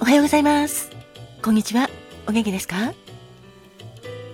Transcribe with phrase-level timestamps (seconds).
[0.00, 0.90] おはようございます。
[1.42, 1.90] こんにちは。
[2.28, 2.92] お元気ですか？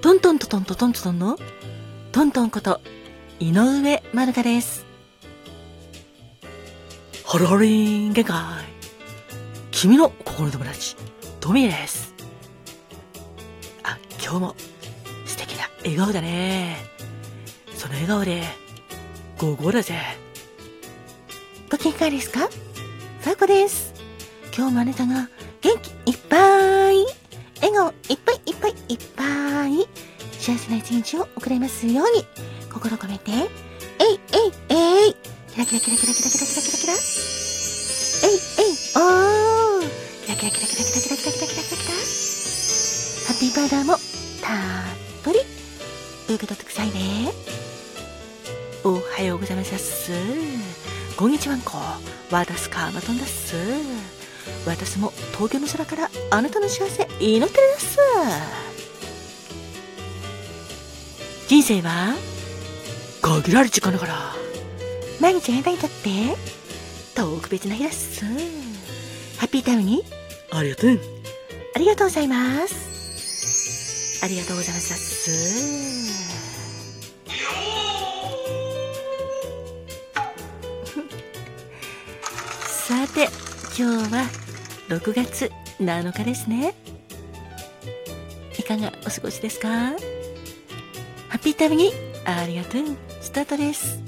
[0.03, 1.39] トントントントントントントンの
[2.13, 2.83] トントンこと
[3.41, 4.85] 井上まるかです。
[7.25, 8.37] ハロハリン限界。
[9.71, 10.97] 君の心の友達、
[11.41, 12.15] トミーです。
[13.83, 14.57] あ、今日も
[15.25, 16.77] 素敵な笑顔だね。
[17.75, 18.43] その笑顔で、
[19.39, 19.99] ゴーゴーだぜ。
[21.71, 22.51] ご機嫌ですか？
[23.23, 23.95] 最高です。
[24.57, 25.29] 今日もあなたが
[25.65, 26.37] 元気いっぱ
[26.93, 27.07] い、
[27.63, 29.89] 笑顔いっぱいいっぱいいっぱい、
[30.39, 32.27] 幸せな一日を送れますように、
[32.71, 35.17] 心込めて、えいえいえい、
[35.55, 39.89] キラキラキラキラキラキラキラキラキラ、えいえいおー、
[40.27, 41.81] キラキラキラキラキラキラキラキラキラキラ。
[41.81, 41.95] キラ、
[43.25, 44.01] ハッピーバーダーもたっ
[45.23, 45.39] ぷり。
[46.27, 47.33] 受け取ってくださいね。
[48.85, 50.13] おはようございます。
[51.17, 51.79] こんにちはんこ。
[52.31, 54.14] 私かまとんだっす。
[54.67, 57.99] 私も東京の空からあなたの幸せ祈ってるです。
[61.49, 62.15] 人生は
[63.21, 64.35] 限られる時間だから。
[65.21, 66.37] 毎日あなたにとって
[67.15, 68.25] 特別な日だっす。
[68.25, 70.03] ハッピータイムに
[70.51, 70.99] ありがとう。
[71.77, 74.25] ありがとうございます。
[74.25, 75.75] ありがとうございますっす。
[82.89, 83.29] さて、
[83.79, 84.44] 今日は
[84.89, 86.75] 6月7日ですね。
[88.59, 89.69] いかがお過ごしですか？
[89.69, 89.97] ハ
[91.35, 91.91] ッピータイムに
[92.25, 92.85] ありがとう。
[93.21, 93.99] スタートです。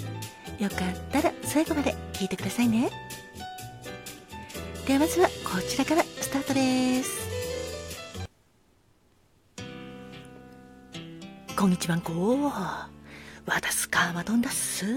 [0.59, 2.91] よかったら最後まで聞いてくださいね。
[4.87, 7.27] ではまずはこちらからスタートです。
[11.57, 12.53] こんにちはんこ。
[13.47, 14.85] 私かまどんだっす。
[14.85, 14.89] い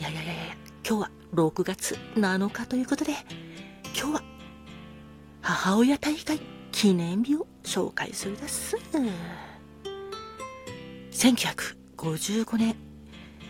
[0.00, 0.56] やいやいやいや、
[0.88, 3.12] 今日は6月7日ということで、
[3.96, 4.22] 今日は
[5.40, 6.40] 母親大会
[6.72, 8.76] 記念日を紹介するです。
[11.10, 12.76] 1955年、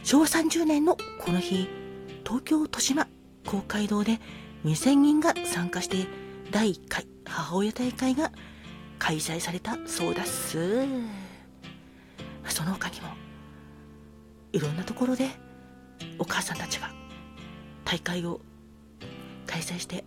[0.03, 1.69] 昭和30年のこの日、
[2.25, 3.07] 東京豊島
[3.47, 4.21] 公会堂で
[4.65, 6.07] 2000人が参加して
[6.51, 8.33] 第1回母親大会が
[8.99, 10.87] 開催されたそうだっす。
[12.49, 13.09] その他にも、
[14.53, 15.29] いろんなところで
[16.19, 16.91] お母さんたちが
[17.85, 18.41] 大会を
[19.47, 20.05] 開催して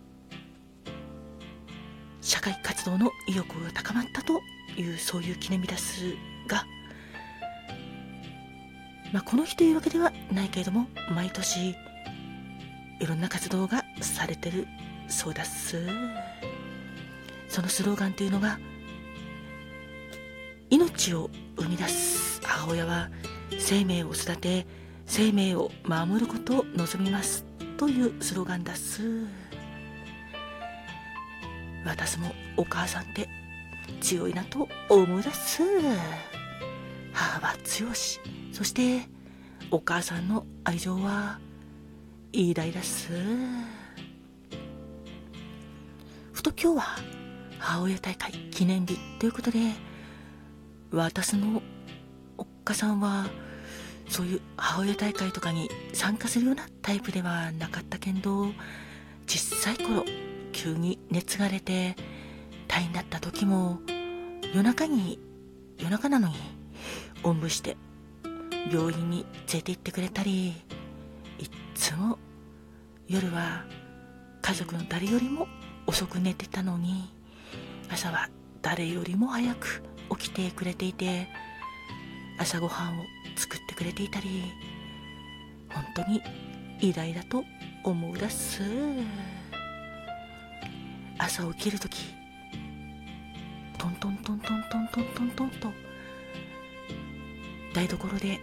[2.22, 4.40] 社会活動の意欲が高まったと
[4.78, 6.14] いうそういう記念日です
[6.46, 6.64] が、
[9.12, 11.74] まあ、この日というわけではないけれども毎年
[13.00, 14.66] いろんな活動がされてる
[15.08, 15.84] そうだっす。
[17.48, 18.58] そのスローガンというのが
[20.70, 22.40] 命を生み出す。
[22.42, 23.10] 母親は
[23.58, 24.66] 生命を育て
[25.06, 27.44] 生命を守ることを望みます
[27.76, 29.02] というスローガンだっす。
[31.84, 33.28] 私もお母さんって
[34.00, 35.62] 強いなと思うだっす。
[37.12, 38.20] 母は強し
[38.52, 39.02] そして
[39.70, 41.38] お母さんの愛情は
[42.32, 43.12] 偉大だす。
[46.32, 46.82] ふと今日は
[47.58, 49.58] 母親大会記念日ということで
[50.90, 51.62] 私の
[52.36, 53.26] おっかさんは
[54.08, 58.48] そういう母親大会とかに参加するようなタイプではなかったけど
[59.26, 60.04] 小さい頃
[60.52, 61.96] 急に熱が出て
[62.68, 63.80] 退院だった時も
[64.54, 65.18] 夜中に
[65.78, 66.34] 夜中なのに
[67.22, 67.76] おんぶして
[68.70, 70.54] 病院に連れて行ってくれたりいっ
[71.74, 72.18] つも
[73.08, 73.64] 夜は
[74.42, 75.48] 家族の誰よりも
[75.86, 77.10] 遅く寝てたのに
[77.90, 78.28] 朝は
[78.60, 79.82] 誰よりも早く
[80.18, 81.28] 起きてくれていて
[82.38, 83.02] 朝ごはんを
[83.36, 84.44] 作ってくれていたり
[85.68, 86.22] 本当に
[86.80, 87.44] 偉大だと
[87.84, 88.62] 思うだっす。
[91.24, 92.12] 朝起きるとき
[93.78, 95.72] トントントントントントントントンと
[97.72, 98.40] 台所で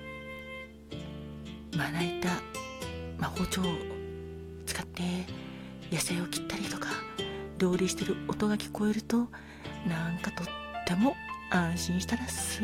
[1.75, 2.29] まな板、
[3.17, 3.65] まあ、包丁を
[4.65, 5.03] 使って
[5.91, 6.87] 野菜を切ったりとか
[7.57, 9.27] 料理してる音が聞こえると
[9.85, 10.47] なんかとっ
[10.87, 11.17] ても
[11.51, 12.61] 安心したらす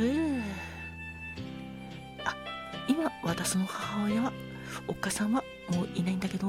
[2.23, 2.33] あ
[2.87, 4.31] 今私の母親は
[4.87, 6.47] おっかさんはもういないんだけど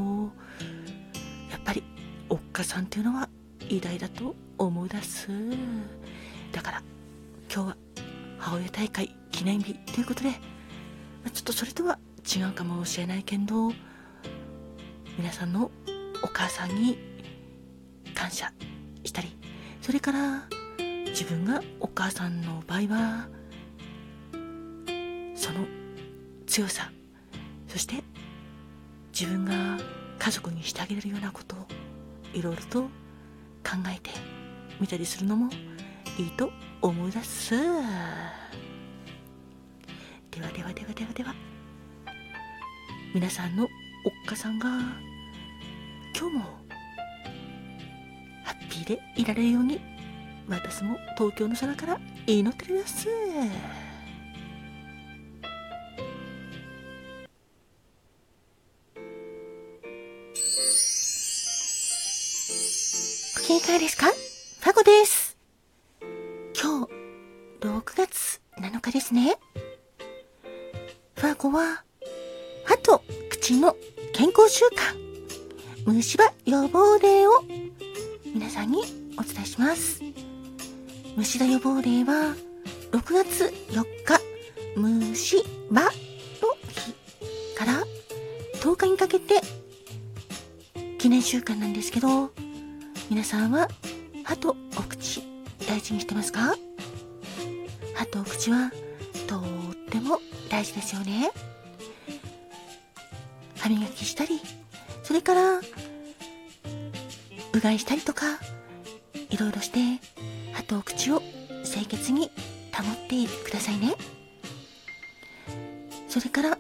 [1.50, 1.82] やっぱり
[2.28, 3.28] おっかさんっていうのは
[3.68, 5.28] 偉大だと思うだす。
[6.52, 6.82] だから
[7.52, 7.76] 今日は
[8.38, 10.36] 母親大会記念日ということでま
[11.26, 13.72] あちょっとそれとは違うかもしれないけど
[15.18, 15.70] 皆さんの
[16.22, 16.98] お母さんに
[18.14, 18.52] 感謝
[19.04, 19.36] したり
[19.80, 20.48] それから
[21.06, 23.28] 自分がお母さんの場合は
[25.34, 25.66] その
[26.46, 26.90] 強さ
[27.68, 28.02] そして
[29.18, 29.78] 自分が
[30.18, 31.66] 家族にしてあげれるようなことを
[32.32, 32.88] いろいろと
[33.66, 34.10] 考えて
[34.78, 35.50] みたりするのも
[36.16, 37.50] いいと思います。
[37.50, 37.60] で
[40.40, 41.34] はではではではでは
[43.12, 43.70] 皆さんのおっ
[44.26, 44.68] かさんが
[46.16, 46.42] 今日も
[48.44, 49.80] ハッピーでいられるように
[50.48, 53.08] 私も東京の空から祈ってるです。
[63.48, 64.06] お元気いですか？
[64.06, 65.38] ファゴです。
[66.60, 66.93] 今日
[67.60, 69.38] 6月7日ですね。
[71.14, 71.84] ファゴは
[72.64, 73.76] 歯と口の
[74.12, 74.96] 健康習慣
[75.87, 77.44] 虫歯予防デーを
[78.34, 78.82] 皆さんに
[79.16, 80.02] お伝えします。
[81.16, 82.34] 虫歯予防デーは
[82.90, 84.20] 6月4日
[84.75, 85.94] 虫歯の日
[87.56, 87.84] から
[88.54, 89.40] 10日にかけて
[90.99, 92.32] 記念習慣なんですけど
[93.08, 93.68] 皆さんは
[94.24, 95.22] 歯とお口
[95.68, 96.56] 大事にしてますか？
[97.94, 98.72] 歯とお口は
[99.28, 99.42] とっ
[99.90, 100.18] ても
[100.50, 101.30] 大事ですよね。
[103.58, 104.40] 歯磨きしたり
[105.04, 105.62] それからう
[107.60, 108.26] がいしたりとか
[109.30, 109.78] いろいろして
[110.52, 111.22] 歯とお口を
[111.64, 112.30] 清潔に
[112.72, 113.94] 保ってくださいね。
[116.08, 116.58] それから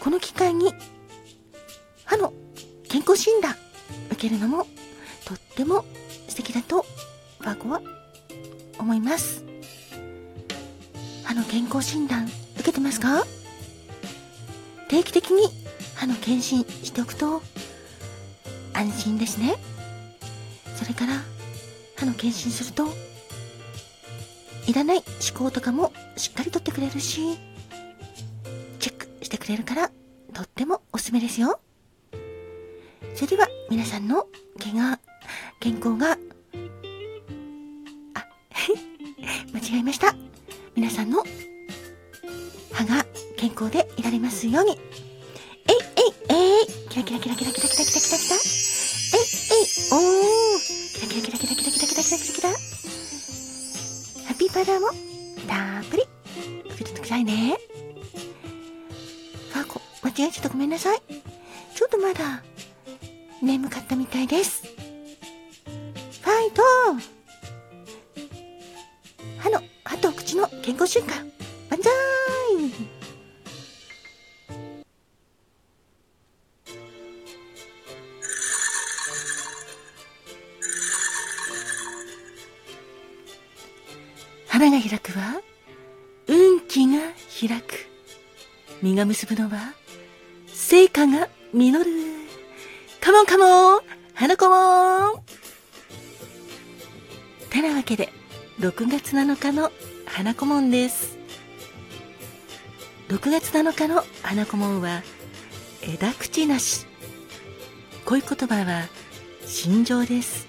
[0.00, 0.72] この機会に
[2.04, 2.32] 歯の
[2.88, 3.54] 健康診断
[4.22, 4.68] けるのも
[5.24, 5.84] とっても
[6.28, 6.86] 素敵だと
[7.40, 7.82] ワーコは
[8.78, 9.44] 思います。
[11.24, 13.24] 歯の健康診断受けてますか？
[14.88, 15.48] 定期的に
[15.96, 17.42] 歯の検診しておくと
[18.74, 19.56] 安心ですね。
[20.76, 21.14] それから
[21.96, 22.86] 歯の検診すると
[24.68, 27.38] いらない思考とかもしっかりとってくれるし
[28.78, 29.90] チェックしてくれるから
[30.32, 31.58] とってもおすすめですよ。
[33.16, 34.26] それでは皆さんの
[34.60, 35.00] 毛が
[35.58, 36.16] 健康があ
[39.54, 40.14] 間違えました。
[40.76, 41.24] 皆さんの
[42.70, 43.06] 歯が
[43.38, 44.78] 健康でいられますように。
[46.90, 48.36] キラキラキラキラキラキラキラキラキラキラ。
[48.36, 49.64] えいえい。
[49.90, 50.60] おー。
[50.92, 52.34] キラキラキラキラキラキラキラキラキラ。
[52.34, 52.56] キラハ
[54.34, 54.88] ッピーパウダーも
[55.48, 56.02] たっぷり。
[56.74, 57.56] 受けてくださいね。
[59.54, 60.50] あこ間違えちゃった。
[60.50, 61.00] ごめんなさい。
[61.74, 62.42] ちょっとまだ
[63.42, 64.62] 眠かったみたいです。
[64.62, 66.62] ファイト
[69.38, 71.08] 歯の歯と口の健康習慣。
[71.68, 71.90] 万歳。
[84.46, 85.40] 花が開くは
[86.28, 87.00] 運気が
[87.40, 87.88] 開く。
[88.82, 89.74] 実が結ぶのは
[90.46, 92.11] 成果が実る。
[93.02, 93.80] カモンカモン。
[94.14, 95.22] 花子もん。
[97.50, 98.10] てなわけで
[98.60, 99.72] 6月7日の
[100.06, 101.18] 花子門です。
[103.08, 105.02] 6月7日の花子門は
[105.82, 106.86] 枝口なし。
[108.04, 108.84] 恋言葉は
[109.46, 110.46] 心情です。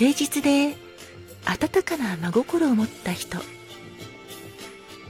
[0.00, 0.76] 誠実で
[1.46, 3.38] 温かな真心を持った人。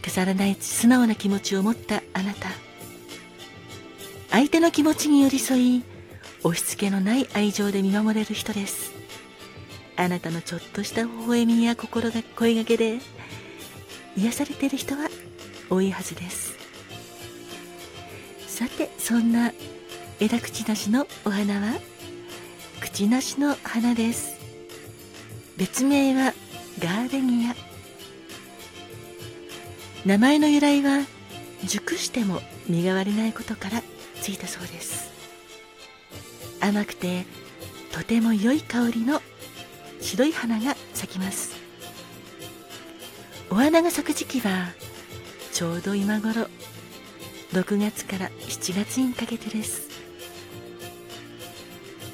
[0.01, 2.49] 飾らない素直な気持ちを持ったあなた。
[4.31, 5.83] 相手の気持ちに寄り添い
[6.43, 8.93] 押し付けのない愛情で見守れる人です。
[9.97, 12.99] あなたのちょっとした微笑みや心が声がけで
[14.17, 15.09] 癒されている人は
[15.69, 16.55] 多いはずです。
[18.47, 19.53] さてそんな
[20.21, 21.79] 枝口なしのお花は
[22.81, 24.39] 口なしの花です。
[25.57, 26.33] 別名は
[26.79, 27.55] ガーデニア。
[30.07, 31.05] 名前の由来は
[31.65, 33.83] 熟しても実が割れないことから
[34.21, 35.11] ついたそうです。
[36.61, 37.25] 甘くて
[37.93, 39.23] とても良い香りの
[40.00, 41.57] 白い花が咲きます。
[43.50, 44.73] お花が咲く時期は
[45.53, 46.47] ちょうど今頃。
[47.53, 49.89] 6月から7月にかけてです。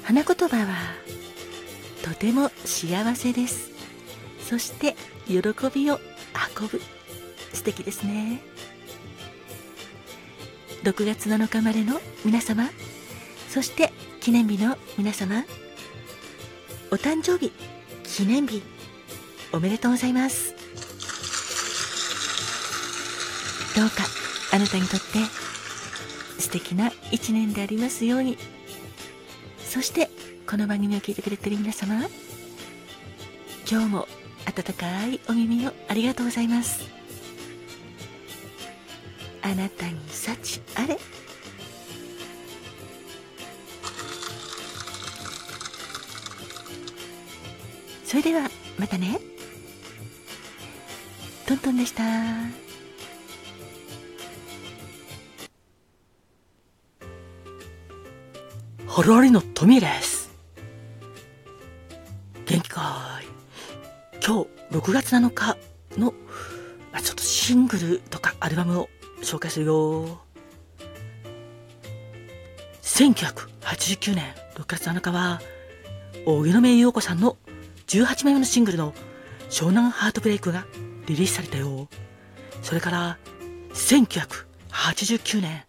[0.03, 0.75] 花言葉は
[2.03, 3.69] とても幸せです。
[4.41, 4.95] そして
[5.27, 5.37] 喜
[5.73, 5.99] びを
[6.59, 6.81] 運ぶ。
[7.53, 8.41] 素敵ですね。
[10.87, 12.69] 6月7日までの皆様
[13.49, 13.91] そして
[14.21, 15.43] 記念日の皆様
[16.91, 17.51] お誕生日
[18.05, 18.63] 記念日
[19.51, 20.55] おめでとうございます。
[23.75, 23.95] どうか
[24.53, 25.05] あなたにとって
[26.39, 28.37] 素敵な一年でありますように。
[29.65, 30.09] そして
[30.49, 31.95] この番組を聞いてくれてる皆様
[33.69, 34.07] 今日も
[34.45, 37.06] 温かいお耳をありがとうございます。
[39.49, 40.97] あなたに幸あれ？
[48.03, 49.21] それでは、またね。
[51.45, 52.03] トントンでした。
[58.85, 60.29] ホロリのトミーです。
[62.45, 63.25] 元気かい
[64.25, 65.57] 今日6月7日
[65.97, 66.11] の、
[66.91, 68.89] まあ、ちょっとシングルとかアルバムを
[69.21, 70.21] 紹介するよ。
[72.81, 75.41] 1989年6月7日は、
[76.25, 77.37] 荻野目洋子さんの
[77.87, 78.93] 18枚目のシングルの
[79.49, 80.65] 湘南ハートブレイクが
[81.05, 81.87] リリースされたよ。
[82.63, 83.17] それから、
[83.73, 85.63] 1989年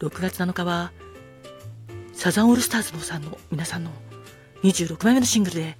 [0.00, 0.92] 6月7日は、
[2.12, 3.90] サザンオールスターズのさんの皆さんの
[4.62, 5.78] 26枚目のシングルで、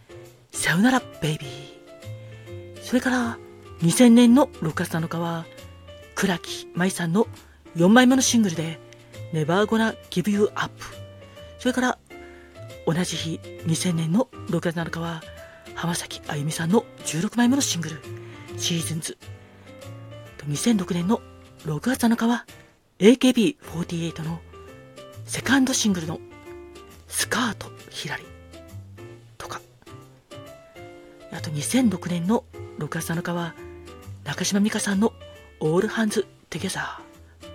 [0.53, 2.83] さよならベイビー。
[2.83, 3.39] それから、
[3.83, 5.45] 2000年の6月7日は、
[6.15, 7.27] 倉木舞さんの
[7.77, 8.79] 4枚目のシングルで、
[9.33, 10.73] Never Gonna Give You Up。
[11.59, 11.99] それから、
[12.87, 15.23] 同じ日、2000年の6月7日は、
[15.75, 18.01] 浜崎あゆみさんの16枚目のシングル、
[18.57, 19.19] シーズンズ。
[20.49, 21.21] 2006年の
[21.65, 22.45] 6月7日は
[22.99, 24.41] AKB48 の
[25.25, 26.21] セカンドシングルの
[27.09, 28.25] スカートひらり
[29.39, 29.61] とか。
[31.33, 32.45] あと2006年の
[32.79, 33.55] 6月7日は
[34.25, 35.13] 中島美嘉さんの
[35.61, 37.01] オールハンズテゲザ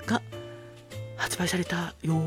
[0.06, 0.22] ーが
[1.16, 2.20] 発売されたよ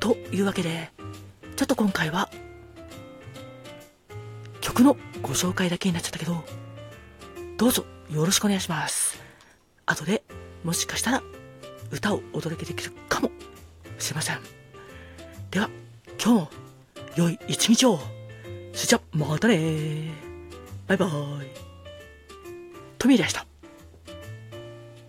[0.00, 0.90] というわけで、
[1.56, 2.30] ちょっと今回は
[4.60, 6.44] 曲のご紹介だけになっちゃったけど、
[7.56, 9.20] どうぞよろしくお願いします。
[9.86, 10.22] 後で
[10.64, 11.22] もしかしたら
[11.90, 13.30] 歌をお届けできるかも
[13.98, 14.40] しれません。
[15.50, 15.70] では、
[16.22, 16.50] 今日も
[17.16, 17.98] 良い一日を。
[18.72, 20.12] それじゃ、またね
[20.86, 21.67] バイバイ。
[22.98, 23.47] トミーでした。